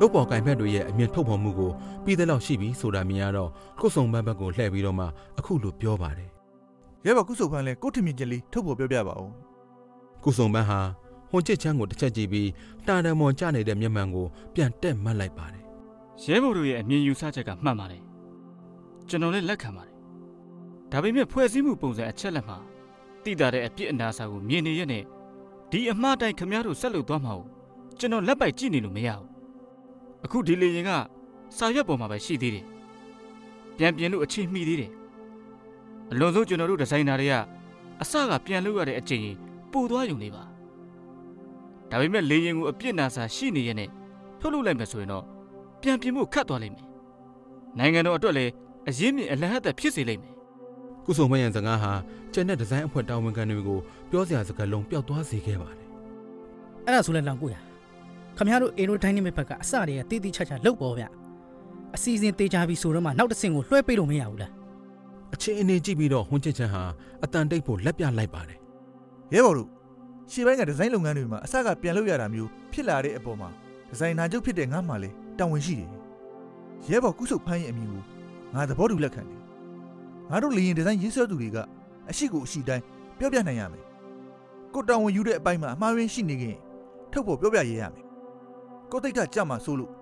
[0.00, 1.72] လုတ်ပေါ်ကင်ဘက်တွေရဲ့အမြင်ထုတ်ဖော်မှုကို
[2.04, 5.06] ပြီးတဲ့လောက်ရှိပြီဆိုတာမြင်ရတော့ခုစုံမန်းဘက်ကိုလှည့်ပြီးတော့မှ
[5.38, 6.30] အခုလိုပြောပါတယ်
[7.06, 9.30] ရဲဘော်ကုစုပ်ဖန်းလဲကိုယ့်ထင်မြင်ချက်လေးထုတ်ဖို့ပြောပြပါဦး။
[10.22, 10.80] ခုစုံမန်းဟာ
[11.30, 12.48] ဟွန်ချစ်ချန်းကိုတစ်ချက်ကြည့်ပြီး
[12.86, 15.64] တာတံမော်ကျနေတဲ့မျက်မှန်ကိုပြန်တက်မှတ်လိုက်ပါတယ်
[16.24, 18.02] ရဲဘော်တို့ရဲ့အမြင်ယူဆချက်ကမှန်ပါတယ်
[19.08, 19.97] ကျွန်တော်လည်းလက်ခံပါတယ်
[20.90, 22.58] ဒါပေမဲ့ဖွဲ့စည်းမှုပုံစံအချက်လက်မှာ
[23.24, 25.04] တိတာတဲ့အပြစ်အနာစာကိုမြင်နေရတဲ့
[25.70, 27.44] ဒီအမှားတိုင်းခမည်းတော်ဆက်လုပ်သွားမှာ ਉਹ
[27.98, 29.26] ကျွန်တော်လက်ပိုက်ကြည့်နေလို့မရဘူး
[30.24, 30.90] အခုဒီလေရင်က
[31.56, 32.64] စာရွက်ပေါ်မှာပဲရှိသေးတယ်
[33.76, 34.92] ပြန်ပြင်လို့အခြေမိသေးတယ်
[36.10, 37.34] အလွန်ဆုံးကျွန်တော်တို့ဒီဇိုင်နာတွေက
[38.02, 39.26] အစကပြန်လုပ်ရတဲ့အချိန်
[39.72, 40.44] ပိုသွားယုံနေပါ
[41.90, 43.90] ဒါပေမဲ့လေရင်ကိုအပြစ်နာစာရှိနေရတဲ့
[44.40, 45.24] ထုတ်လုပ်လိုက်မယ်ဆိုရင်တော့
[45.82, 46.86] ပြန်ပြင်ဖို့ခတ်သွားလိမ့်မယ်။
[47.78, 48.52] နိုင်ငံတော်အတွက်လည်း
[48.88, 50.34] အရင်းမြစ်အလဟတ်သက်ဖြစ်စေလိမ့်မယ်။
[51.08, 51.92] ကုစုံမန်းရဲ့စကားဟာ
[52.32, 53.78] ကျန်တဲ့ဒီဇိုင်းအဖွဲ့တာဝန်ခံတွေကို
[54.10, 55.86] ပြောစရာစကားလုံးပျောက်သွားစေခဲ့ပါတယ်
[56.86, 57.56] အဲ့ဒါဆိုလဲလောင်ကိုရ
[58.36, 61.04] ခမရတို့အေရိုဒိုင်နမစ်ဘက်ကအစတည်းကတေးသေးချာချာလှုပ်ပေါ်ဗျ
[61.96, 64.52] အစီအစဉ်တေးကြပြီဆိုတော့မှနောက်တစ်ဆင့်ကိုလွှဲပေးလို့မရဘူးလား။
[65.34, 66.82] အအခြေအနေကြည့်ပြီးတော့ဟွန်ချစ်ချန်ဟာ
[67.24, 68.58] အတန်တိတ်ဖို့လက်ပြလိုက်ပါတယ်
[69.34, 69.68] ရဲဘော်တို့
[70.32, 73.48] ရှေ့ပိုင်းကဒီဇိုင်းလုပ်ငန်းတွေမှာအစကပြန်လုပ်ရတာမျိုးဖြစ်လာတဲ့အပေါ်မှာ
[73.88, 75.90] ဒီဇိုင်နာချုပ်ဖြစ်တဲ့ငါမှလည်းတာဝန်ရှိတယ်
[76.90, 78.02] ရဲဘော်ကုစုဖန်းရဲ့အမည်ကို
[78.54, 79.37] ငါသဘောတူလက်ခံတယ်
[80.30, 81.56] ငါတို့လေရင်ဒီဇိုင်းရေးဆွဲသူတွေက
[82.10, 82.84] အရှိကိုအရှိတိုင်း
[83.18, 83.84] ပြောပြနိုင်ရမယ်
[84.74, 86.56] ကိုတာဝန်ယူတဲ့အပိုင်းမှာအမှားရင်းရှိနေခင်
[87.12, 88.04] ထုတ်ဖို့ပြောပြရရမယ်
[88.90, 89.92] ကိုတိတ်ကကြမှာစိုးလို့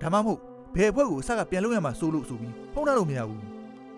[0.00, 0.40] ဒါမှမဟုတ်
[0.74, 3.42] ဘယ်အဖွဲ့ကိုအစကပြန်လုပ်ရမှာစိုးလို့ဆိုပြီးဖုံးနှလို့မရဘူး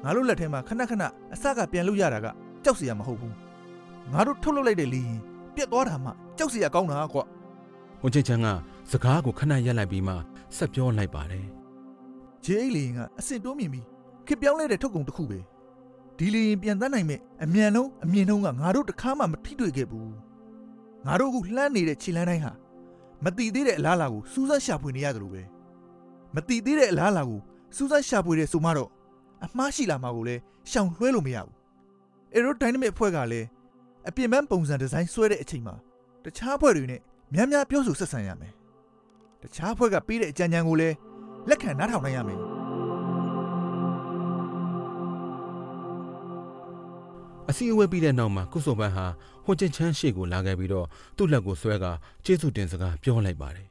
[0.04, 1.02] ငါတို့လက်ထဲမှာခဏခဏ
[1.34, 2.26] အစကပြန်လုပ်ရတာက
[2.64, 3.34] ကြောက်စရာမဟုတ်ဘူး
[4.12, 5.20] ငါတို့ထုတ်လုပ်လိုက်တဲ့လေရင်
[5.54, 7.20] ပြက်သွားတာမှကြောက်စရာကောင်းတာကွ
[8.00, 8.46] ဟွန်ချစ်ချန်က
[8.90, 10.14] စကားကိုခဏရပ်လိုက်ပြီးမှ
[10.56, 11.46] ဆက်ပြောလိုက်ပါတယ်
[12.44, 13.86] ဂျေအိတ်လေရင်ကအဆင့်တိုးမြင်ပြီး
[14.26, 15.38] ခစ်ပြောင်းလဲတဲ့ထုတ်ကုန်တစ်ခုပဲ
[16.18, 20.12] ဒီလေရင်ပြန်တန်းနိုင်မဲ့အမြန်ဆုံးအမြင့်ဆုံးကငါတို့တစ်ခါမှမထိတွေ့ခဲ့ဘူး
[21.06, 22.52] ငါတို့အခုလှမ်းနေတဲ့ခြေလမ်းတိုင်းဟာ
[23.24, 25.42] မတိသေးတဲ့အလားအလာကိုစူးစမ်းရှာဖွေနေရတယ်လို့ပဲ
[26.34, 27.40] မတိသေးတဲ့အလားအလာကို
[27.76, 28.90] စူးစမ်းရှာဖွေတဲ့ဆိုမှတော့
[29.44, 31.54] အမှားရှိလာမှာကိုလည်းရှောင်လွှဲလို့မရဘူး
[32.34, 33.46] aerodynamic အဖွဲ့ကလည်း
[34.08, 35.74] အပြင်ပန်းပုံစံဒီဇိုင်းဆွဲတဲ့အချိန်မှာ
[36.24, 37.00] တခြားအဖွဲ့တွေနဲ့
[37.34, 38.52] များများပြောဆိုဆက်ဆံရမယ်
[39.42, 40.94] တခြားအဖွဲ့ကပေးတဲ့အကြံဉာဏ်ကိုလည်း
[41.48, 42.55] လက်ခံနားထောင်နိုင်ရမယ်
[47.50, 49.06] အစည်းအဝေးပြီးတဲ့နောက်မှာကုစုံပန်းဟာ
[49.44, 50.86] ဟွန်ချစ်ချန်ရှေ့ကိုလာခဲ့ပြီးတော့
[51.16, 51.86] သူ့လက်ကိုဆွဲက
[52.24, 53.68] ကျေးဇူးတင်စကားပြောလိုက်ပါတယ်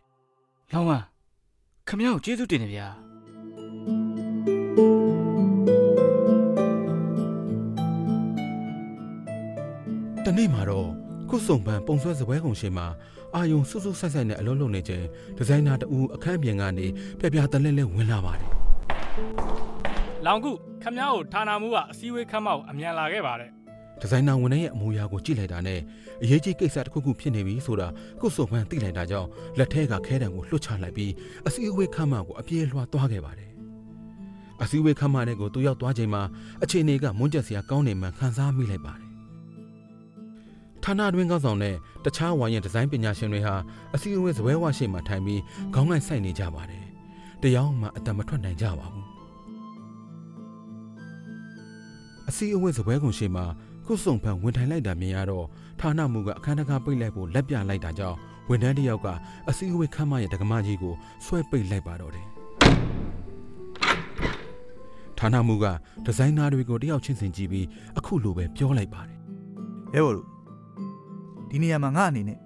[0.73, 1.03] လောင်းဝမ်း
[1.87, 2.87] ခမရကိုကျေးဇူးတင်တယ်ဗျာ
[10.25, 10.89] တနေ့မှာတော့
[11.29, 12.87] ကုစုံပန်းပုံဆွဲစပွဲကုံရှင်မှာ
[13.35, 15.03] အာယုံစွတ်စွတ်ဆိုက်ဆိုက်နဲ့အလုပ်လုပ်နေချိန်
[15.37, 16.87] ဒီဇိုင်နာတူအခန်းပြင်ကနေ
[17.19, 18.51] ပြပြတလဲလဲဝင်လာပါတယ်
[20.25, 20.51] လောင်ကု
[20.83, 23.51] ခမ ्या ကိုဌာနမှုကအစည်းအဝေးခမ်းမကိုအမြန်လာခဲ့ပါတယ်
[24.01, 25.79] ဒီဇိုင်နာဝန်ထမ်းရဲ့အမူအရာကိုကြည့်လိုက်တာနဲ့
[26.23, 27.87] အရေးကြီးကိစ္စတစ်ခုခုဖြစ်နေပြီဆိုတာ
[28.21, 31.11] ကုစုံပန်းသိလိုက်တာကြောင့်လက်ထဲကခဲတံကိုလွှတ်ချလိုက်ပြီး
[31.47, 33.51] အစည်းအဝေးခန်းမကိုအပြေးလွှာသွားခဲ့ပါတယ်
[34.63, 36.21] အစည်းအဝေးခန်းမနဲ့ကိုသူရောက်သွားချိန်မှာ
[36.63, 39.09] အခြေအနေကမွန်းကျက်စရာကောင်းနေမှခံစားမိလိုက်ပါတယ်
[40.83, 41.75] ဌာနတွင်းကောင်းဆောင်နဲ့
[42.05, 43.55] တခြားဝါရင်ဒီဇိုင်းပညာရှင်တွေဟာ
[43.95, 45.41] အစည်းအဝေးဇပွဲဝရှိမှထိုင်ပြီး
[45.73, 46.85] ခေါင်းငိုက်ဆိုင်နေကြပါတယ်
[47.41, 49.05] တရားမှအတံမထွက်နိုင်ကြပါဘူး
[52.29, 53.45] အစည်းအဝေးဇပွဲကုန်ရှိမှာ
[53.87, 55.45] ကုစုံဖန်ဝင်ထိုင်လိုက်တာမြင်ရတော့
[55.79, 58.17] ဌာနမှုကအခန်းတကားပိတ်လိုက်ဖို့လက်ပြလိုက်တာကြောင့်
[58.49, 59.07] ဝန်ထမ်းတစ်ယောက်က
[59.49, 60.93] အစည်းအဝေးခမ်းမရဲ့ဒကမကြီးကို
[61.25, 62.25] ဆွဲပိတ်လိုက်ပါတော့တယ်
[65.17, 65.65] ဌာနမှုက
[66.05, 67.65] ဒီဇိုင်နာတွေကိုတယောက်ချင်းစင်ကြည့်ပြီး
[67.97, 69.19] အခုလိုပဲပြောလိုက်ပါတယ်
[69.95, 70.27] ရဲဘော်တို့
[71.49, 72.39] ဒီနေရာမှာငါအနေနဲ့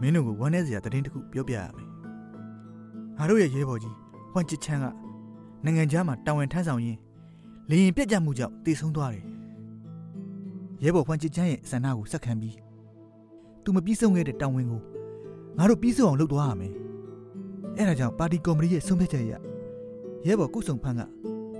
[0.00, 1.88] မင်းတို့ကိုဝမ်းနည်းစရာသတင်းတစ်ခုပြောပြရမယ်
[3.18, 3.94] ငါတို့ရဲ့ရဲဘော်ကြီး
[4.32, 4.86] ဟွမ်ချစ်ချန်က
[5.64, 6.98] နိုင်ငံခြားမှာတာဝန်ထမ်းဆောင်ရင်း
[7.70, 9.31] လေရင်ပြက်ကြမှုကြောင့်တည်ဆုံးသွားတယ်
[10.84, 12.56] ရဲဘော်ဟွမ်ချစ်ချန်ရဲ့ဆန္ဒကိုစက္ခံပြီး
[13.64, 14.82] သူမပြီးဆုံးခဲ့တဲ့တာဝန်ကို
[15.58, 16.72] ငါတို့ပြီးဆုံးအောင်လုပ်သွားရမယ်
[17.78, 19.34] အဲဒါကြောင့်ပါတီကော်မတီရဲ့ဆုံးဖြတ်ချက်အရ
[20.26, 21.00] ရဲဘော်ကုစုံဖန်းက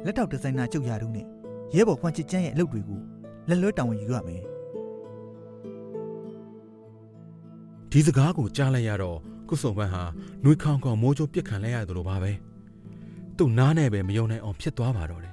[0.04, 1.26] လက်ထောက်ဒီဇိုင်နာချုပ်ရာထူးနဲ့
[1.74, 3.00] ရဲဘော်ဟွမ်ချစ်ချန်ရဲ့အလုပ်တွေကို
[3.48, 4.42] လက်လွဲတာဝန်ယူရမယ်
[7.90, 10.02] ဒီစကားကိုကြားလိုက်ရတော့ကုစုံပန်းဟာ
[10.42, 12.32] နှွေးခေါင်ခေါင်မိုးချိုးပြစ်ခံလိုက်ရတယ်လို့ပါပဲ
[13.36, 15.31] သူ့နားနဲ့ပဲမယုံနိုင်အောင်ဖြစ်သွားပါတော့တယ်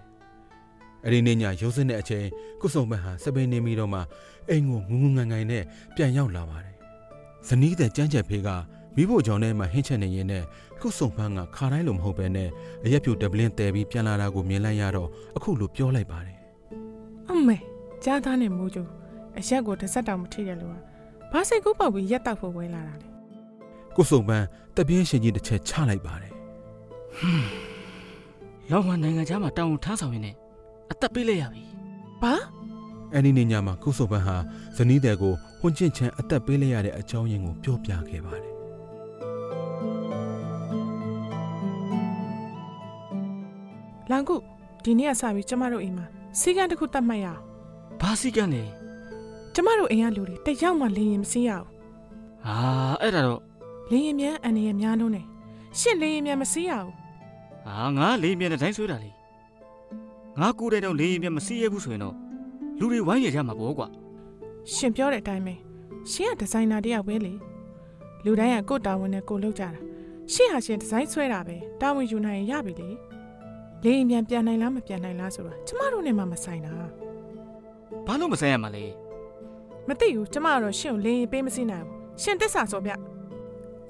[1.05, 2.25] အဲ့ဒီနေ့ညရုံးစင်းတဲ့အချိန်
[2.61, 3.99] ကုစုံပန်းဟာစပင်းနေပြီးတော့မှ
[4.49, 5.63] အိမ်ကိုငူငူငန်ငန်နဲ့
[5.95, 6.75] ပြန်ရောက်လာပါတယ်
[7.47, 8.49] ဇနီးတဲ့ကြမ်းကြက်ဖေးက
[8.95, 10.43] မိဖို့ကြောင့်ထဲမှာဟင်းချက်နေရင်နဲ့
[10.81, 12.49] ကုစုံပန်းကခါတိုင်းလိုမဟုတ်ပဲနဲ့
[12.85, 16.37] အရက်ပြူဒပလင်းတဲပြီးပြန်လာတာကိုမြင်လိုက်ရတော့အခုလိုပြောလိုက်ပါတယ်
[17.29, 17.57] အမေ
[18.03, 18.83] ကြားသားနဲ့မိုးကျူ
[19.37, 20.75] အရက်ကိုတစ်စက်တောင်မထိတယ်လို့
[21.31, 23.07] ဘာစိတ်ကူးပေါက်ပြီးရက်တောက်ဖို့ဝဲလာတာလဲ
[23.95, 24.45] ကုစုံပန်း
[24.77, 26.33] တပြင်းရှင်ကြီးတစ်ချက်ချလိုက်ပါတယ်
[28.71, 30.35] လောင်းဝမ်းနိုင်ငံခြားမှာတောင်းဝန်ထမ်းဆောင်ရင်းနဲ့
[30.91, 31.63] အသက်ပေးလိုက်ရပြီ
[32.21, 32.33] ဘာ
[33.13, 34.35] အဲ့ဒီနေ့ညမှာကုစုံပန်းဟာ
[34.77, 38.53] ဇနီးတဲ့ကိုဟွန်ချင့်ချန်အသက်ပေးလိုက်ရတဲ့အကြောင်းရင်းကိုပြောပြခဲ့ပါတယ်
[44.11, 44.35] လောင်ကု
[44.83, 46.05] ဒီနေ့ကစပြီးကျမတို့အိမ်မှာ
[46.39, 47.39] စီကံတစ်ခုတတ်မှတ်ရအောင်
[48.01, 48.63] ဘာစီကန်းလဲ
[49.53, 51.67] ကျမတို့အိမ်ကလူတွေတယောက်မှလင်းရင်မစင်းရဘူး
[52.45, 52.55] ဟာ
[53.01, 53.41] အဲ့ဒါတော့
[53.91, 55.21] လင်းရင်မြန်အန်ရများလုံးနေ
[55.79, 56.93] ရှင့်လင်းရင်မြန်မစင်းရဘူး
[57.65, 59.09] ဟာငါလေးမြဲတဲ့တိုင်းဆွဲတာလေ
[60.39, 62.15] ငါကိုယ်တိုင်တော့လေးမြဲမစီးရဘူးဆိုရင်တော့
[62.79, 63.87] လူတွေဝိုင်းရကြမှာပေါ့ကွာ
[64.73, 65.53] ရှင်ပြောတဲ့အတိုင်းပဲ
[66.11, 67.33] ရှင်ကဒီဇိုင်နာတယောက်ပဲလေ
[68.25, 69.69] လူတိုင်းကကိုယ့်တာဝန်နဲ့ကိုယ်လုပ်ကြတာ
[70.33, 72.89] ရှင့်ဟာရှင်ဒီဇိုင်းဆွဲတာပဲတာဝန်ယူနိုင်ရင်ရပြီလေ
[73.83, 76.73] လင်းရင်မြန်ပြန်နိုင်လားမပြန်နိုင်လားဆိုတာကျမတို့နဲ့မှမဆိုင်တာ
[78.07, 78.85] ဘာလို့မဆိုင်ရမှာလဲ
[79.87, 82.91] မသိဘူးကျမကတော့ရှင့်ကိုလင်းရင်ပေးမစင်းနိုင်ဘူးရှင်တစ္ဆာစောပြ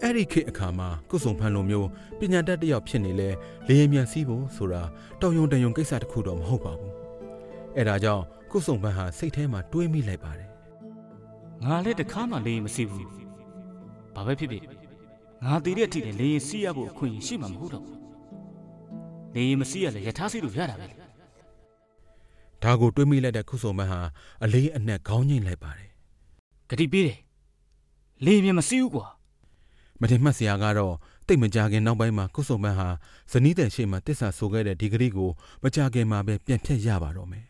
[0.03, 1.87] အဲ့ဒီခေတ်အခါမှာကုစုံဖန်လိုမျိုး
[2.19, 3.29] ပညာတတ်တစ်ယောက်ဖြစ်နေလဲ
[3.67, 4.83] လေရင်မြန်စီးဖို့ဆိုတာ
[5.21, 6.93] တောင်ယုံတန်ယုံကိစ္စတစ်ခုတော့မဟုတ်ပါဘူး
[7.75, 10.49] အဲ့ဒါကြောင့်ကုစုံဖန်ဟာစိတ်ထဲမှာတွေးမိလိုက်ပါတယ်
[11.63, 13.07] ငါလည်းတခါမှလေးမစီးဘူး
[14.15, 14.63] ဘာပဲဖြစ်ဖြစ်
[15.45, 17.99] ငါတည်တဲ့အထိလည်းလေးစီးရဖို့အခွင့်အရေးရှိမှာမဟုတ်တော့ဘူး
[19.35, 20.99] လေးမစီးရလဲယထာစီးလို့ရတာပဲလေဒ
[22.63, 23.99] ဒါကိုတွေးမိလိုက်တဲ့ခုစုံမန်းဟာ
[24.43, 25.89] အလေးအနက်ခေါင်းငိမ့်လိုက်ပါတယ်
[26.69, 27.19] ဂတိပေးတယ်
[28.25, 29.07] လေမြင်မစည်းဘူးကွာ
[30.01, 30.95] မတင်မှတ်စရာကတော့
[31.27, 32.89] တိတ်မကြခင်နောက်ပိုင်းမှာခုစုံမန်းဟာ
[33.31, 35.29] ဇနီးတဲ့ရှေ့မှာတစ္ဆာဆိုခဲ့တဲ့ဒီဂရီကို
[35.63, 37.45] မကြခင်မှာပဲပြန်ဖြတ်ရပါတော့မယ်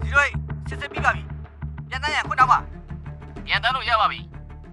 [0.00, 0.28] ဒီလို
[0.68, 1.22] စစ်စစ်ပြီးပါပြီ
[1.88, 2.58] ပြန်တန်းရခွတ်တော့ပါ
[3.46, 4.20] ပြန်တန်းလို့ရပါပြီ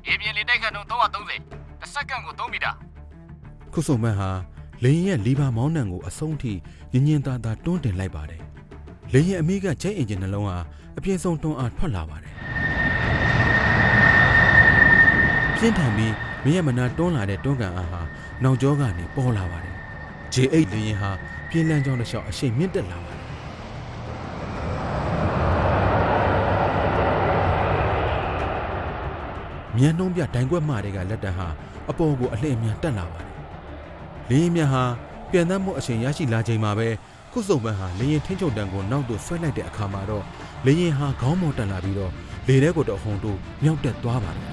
[0.07, 2.71] ရေပြင်းလေးတိုက်ခတ်တော့330တစ်စက္ကန့်ကို3မီတာ
[3.73, 4.29] ခုစုံမန်းဟာ
[4.83, 6.53] လင်းရဲ့လီဘာမောင်းနှံကိုအဆုံးထိ
[6.91, 8.41] ညင်ညင်သာသာတွန်းတင်လိုက်ပါတယ်
[9.13, 10.57] လင်းရဲ့အမိကချက်အင်ဂျင်နှလုံးဟာ
[10.99, 12.33] အပြင်းဆုံးတွန်းအားထွက်လာပါတယ်
[15.57, 18.01] ပြင်းထန်ပြီးမရမနာတွန်းလာတဲ့တွန်းကန်အားဟာ
[18.43, 19.75] နောက်ကျောကနေပေါ်လာပါတယ်
[20.33, 21.11] J8 လင်းရင်ဟာ
[21.49, 23.23] ပြင်းလန်းကြောင်းတစ်လျှောက်အရှိန်မြင့်တက်လာပါတယ်
[29.75, 31.47] မြန်နှုံးပြဒိုင်ကွက်မတွေကလက်တံဟာ
[31.89, 33.29] အပေါ်ကိုအလှည့်အမြန်တက်လာပါတယ်
[34.29, 34.83] လင်းရင်မြတ်ဟာ
[35.31, 36.87] ပြန်တမ်းမှုအချိန်ရရှိလာချိန်မှာပဲ
[37.33, 40.25] ခုစုံပန်းဟာလင်းရင်ထင်းချုံတန်ကိုနောက်သို့ဆွဲလိုက်တဲ့အခါမှာတော့
[40.65, 42.11] လင်းရင်ဟာခေါင်းမော်တက်လာပြီးတော့
[42.47, 44.45] လေထဲကိုတော့ဟုန်တို့မြောက်တက်သွားပါတယ်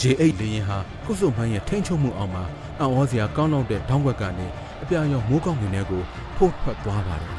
[0.00, 2.44] J8 လေရင်ဟာကုစုံမိုင်းရဲ့ထိန်းချုပ်မှုအောက်မှာ
[2.80, 4.46] အံ့ဩစရာကောင်းတော့တဲ့တောင်းွက်ကနေ
[4.82, 6.02] အပြာရောင်မိုးကောင်းကင်တွေကို
[6.36, 7.30] ဖို့ထွက်သွားပါတယ်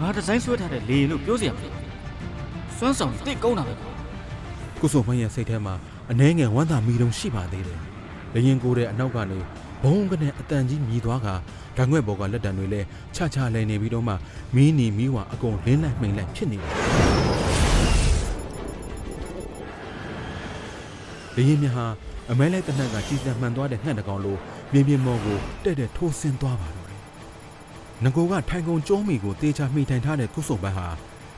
[0.00, 1.72] ငါဒီဇိုင်းဆွဲထားတဲ့လေရင်လို့ပြောစရာမလို
[2.78, 3.90] စွမ်းဆောင်တိတ်ကုန်းတာပဲကွာ
[4.80, 5.74] ကုစုံမိုင်းရဲ့စိတ်ထဲမှာ
[6.10, 7.80] အနှဲငယ်ဝမ်းသာမိတုံရှိပါသေးတယ်
[8.34, 9.38] လေရင်ကိုတဲ့အနောက်ကနေ
[9.82, 11.28] ဘုံကနေအတန်ကြီးမြည်သွားက
[11.76, 12.80] ဓာငွဲ့ဘော်ကလက်တံတွေလဲ
[13.14, 14.14] ချချလဲနေပြီးတော့မှ
[14.54, 16.72] မီးနီမီးဝါအကုန်လင်းလိုက်မှိန်လိုက်ဖြစ်နေတယ်
[21.36, 21.86] လေရင်မြဟာ
[22.30, 24.36] အမဲလိုက်တနက်ကကြီးစံမှန်သွားတဲ့ငှက်တကောင်လို
[24.72, 27.00] မြင်းပြင်းမော်ကိုတဲ့တဲ့ထိုးဆင်းသွားပါတော့တယ်
[28.04, 30.86] ငကိုကထိုင်ကုန်ကျုံးမီကိုတေချာမိထိုင်ထားတဲ့ကုစုံဘတ်ဟာ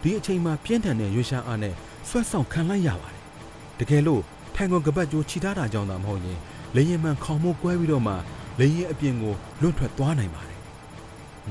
[0.02, 1.74] ဒီအချိန်မှာပြင်းထန်တဲ့ရွှေရှားအားနဲ့
[2.09, 3.22] ဆွတ်ဆောင်ခံလိုက်ရပါတယ်
[3.81, 4.22] တကယ်လို့
[4.57, 6.38] ထိုင်ကုန်ကပတ်ကျိုးခြိထားတာကြောင့်သာမဟုတ်ရင်
[6.75, 8.14] လေရင်မှန်ခေါင်မိုးကွဲပြီးတော့မှ
[8.61, 10.61] လေရင်အပြင်ကိုလွတ်ထွက်သွားနိုင်ပါတယ်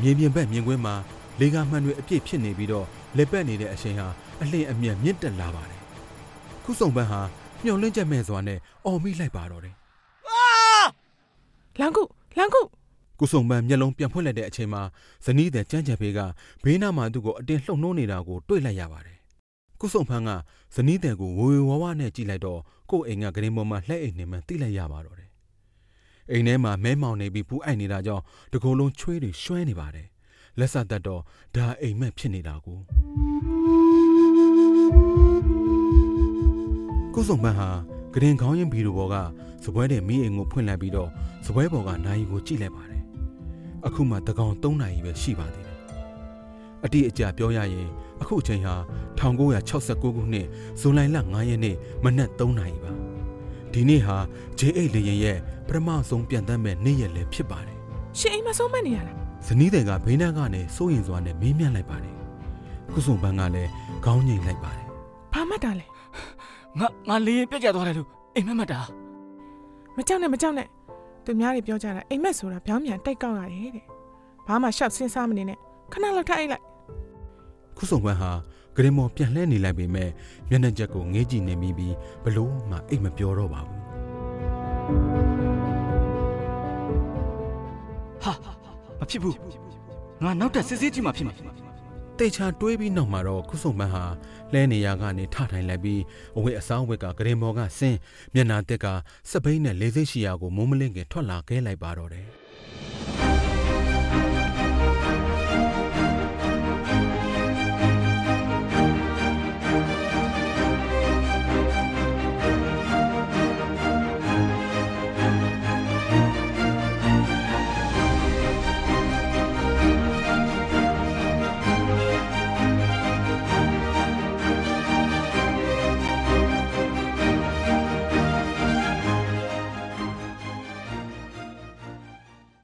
[0.02, 0.96] မြေပြင်ဘက်မြင်ကွင်းမှာ
[1.40, 2.86] လေကာမှန်တွေအပြည့်ဖြစ်နေပြီးတော့
[3.18, 4.08] လက်ပတ်နေတဲ့အချိန်ဟာ
[4.42, 5.82] အလင်းအမြန်မြင့်တက်လာပါတယ်
[6.64, 7.22] ခုစုံဘတ်ဟာ
[7.64, 9.76] မျောလင့်ချက်မဲ့စွာနဲ့အော်မိလိုက်ပါတော့တယ်
[11.80, 12.04] လန်ကု
[12.38, 12.62] လန်ကု
[13.20, 14.82] ကုစုံပန်းမျက်လုံးပြန်ဖွင့်လိုက်တဲ့အချိန်မှာ
[15.26, 16.20] ဇနီးတဲ့ကြမ်းကြံဖေးက
[16.64, 19.15] ဘေးနားမှာသူ့ကိုအတင်းလှုပ်နှိုးနေတာကိုတွေ့လိုက်ရပါတယ်။
[19.86, 20.32] ကုစုံဖန်းက
[20.76, 22.60] ဇနီးတဲ့ကိုဝေဝေဝါးဝါနဲ့ကြည့်လိုက်တော့
[22.92, 25.30] ကို့အိမ်ကဂရင်ပေါ်မှာလှဲ့အိမ်နေမှသိလိုက်ရပါတော့တယ်။
[26.32, 30.08] အိမ်ထဲမှာမဲမောင်နေပြီးပူအိုက်နေတာကြောင့်တကိုယ်လုံးချွေးတွေရွှဲနေပါတယ်။
[30.60, 31.22] လက်ဆက်သက်တော့
[31.56, 32.78] ဒါအိမ်မက်ဖြစ်နေတာကို
[37.14, 37.70] ကုစုံပန်းဟာ
[38.14, 39.16] ဂရင်ခေါင်းရင်ဘီလိုပေါ်က
[39.66, 41.10] စပွဲတဲ့မိအိမ်ကိုဖွင့်လိုက်ပြီးတော့
[41.46, 43.04] စပွဲပေါ်ကနိုင်ကိုကြည့်လိုက်ပါတယ်။
[43.86, 45.65] အခုမှတကောင်3နာရီပဲရှိပါသေးတယ်။
[46.86, 47.90] အတိအကျပြောရရင်
[48.22, 48.76] အခုအချိန်ဟာ
[49.20, 50.48] 1969ခုနှစ်
[50.80, 52.92] ဇွန်လလ9ရက်နေ့မနက်3နာရီပါ။
[53.74, 54.18] ဒီနေ့ဟာ
[54.60, 57.78] J8 လေရင်ရဲ့ပထမဆုံးပြန်တမ်းမဲ့နေ့ရက်လည်းဖြစ်ပါတယ်
[58.20, 59.16] ရှင်အိမ်မဆုံးမနေရလား။
[59.48, 62.14] ဇနီးတဲ့ကဘေးနားကနေစိုးရင်စွာနဲ့မေးမြန်းလိုက်ပါတယ်။
[62.92, 63.70] ခုစုံပန်းကလည်း
[64.06, 64.86] ခေါင်းငိမ့်လိုက်ပါတယ်
[65.34, 65.86] ဘာမှတ်တာလဲ
[66.80, 68.80] ငါငါလေရင်ပြက်ကျသွားတယ်လို့အိမ်မက်မက်တာ
[69.98, 70.68] မကြောက်နဲ့မကြောက်နဲ့
[71.26, 73.86] သူများတွေပြောကြတာအိမ်မက်ဆိုတာပြောင်းပြန်တိုက်ကောက်ရတယ်တဲ့
[74.48, 75.58] ဘာမှရှောက်စဉ်းစားမနေနဲ့
[75.92, 76.64] ခဏလောက်ထိုင်လိုက်။
[77.78, 78.32] ခုစုံပန်းဟာ
[78.76, 80.10] ဂရင်မော်ပြန်လှည့်နေလိုက်ပေမဲ့
[80.50, 83.80] မျက်နှာချက်ကိုငေးကြည့်နေမိပြီးဘလို့မှအိတ်မပြောတော့ပါဘူး။
[88.24, 88.34] ဟာ
[89.00, 89.36] မဖြစ်ဘူး
[90.24, 91.34] ငါနောက်တက်စစ်စစ်ကြည့်မှဖြစ်မှာ
[92.20, 94.04] တေချာတွေးပြီးနောက်မှာတော့ခုစုံမန်းဟာ
[94.54, 96.02] လဲနေရကနေထထိုင်လိုက်ပြီး
[96.38, 97.98] အဝတ်အစားဝတ်ကဂရင်ဘော်ကဆင်း
[98.34, 98.86] မျက်နာတက်က
[99.32, 102.26] စပိန်နဲ့လေးစိတ်ရှိရာကိုမုံမလင့်ကထွက်လာခဲ့လိုက်ပါတော့တယ်